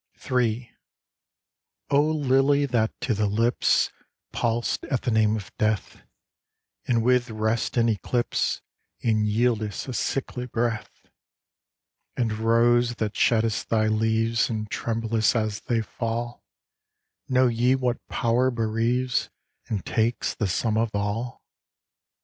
III 0.31 0.71
O 1.91 2.01
Lily 2.03 2.65
that 2.65 2.91
to 3.01 3.13
the 3.13 3.27
lips 3.27 3.91
Pal'st 4.33 4.83
at 4.91 5.03
the 5.03 5.11
name 5.11 5.35
of 5.35 5.55
death, 5.59 6.01
And 6.87 7.03
with'rest 7.03 7.77
in 7.77 7.87
eclipse, 7.87 8.61
And 9.03 9.27
yieldest 9.27 9.87
a 9.87 9.93
sickly 9.93 10.47
breath: 10.47 11.07
And 12.17 12.33
Rose 12.33 12.95
that 12.95 13.15
sheddest 13.15 13.69
thy 13.69 13.85
leaves 13.89 14.49
And 14.49 14.67
tremblest 14.71 15.35
as 15.35 15.59
they 15.59 15.83
fall,— 15.83 16.41
Know 17.29 17.45
ye 17.45 17.75
what 17.75 17.99
power 18.07 18.49
bereaves 18.49 19.29
And 19.67 19.85
takes 19.85 20.33
the 20.33 20.47
sum 20.47 20.77
of 20.79 20.89
all? 20.95 21.43